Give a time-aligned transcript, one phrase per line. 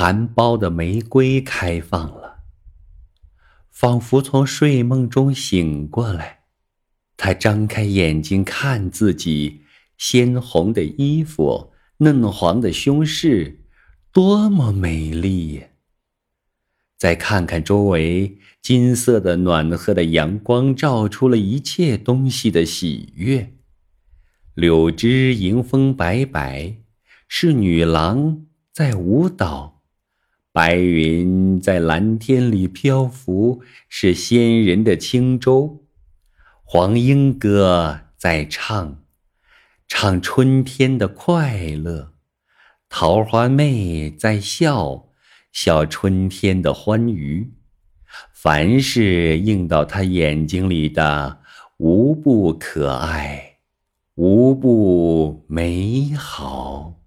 [0.00, 2.44] 含苞的玫瑰开放了，
[3.68, 6.44] 仿佛从睡梦中醒过来。
[7.18, 9.60] 他张开眼睛看自己，
[9.98, 13.66] 鲜红的衣服，嫩黄的胸饰，
[14.10, 15.66] 多么美丽呀！
[16.96, 23.52] 再看看周围，金色的暖和的阳光照出了一切东西的喜悦。
[24.54, 26.76] 柳枝迎风摆摆，
[27.28, 29.79] 是女郎在舞蹈；
[30.52, 35.84] 白云在蓝天里漂浮，是仙人的轻舟。
[36.64, 39.04] 黄莺歌在唱，
[39.86, 42.14] 唱春天的快乐；
[42.88, 45.06] 桃花妹在笑，
[45.52, 47.52] 笑春天的欢愉。
[48.32, 51.40] 凡是映到她眼睛里的，
[51.76, 53.58] 无不可爱。
[54.16, 56.99] 无不美好。